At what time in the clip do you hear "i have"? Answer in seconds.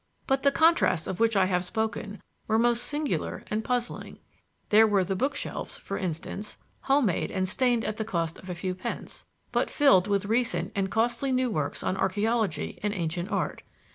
1.35-1.63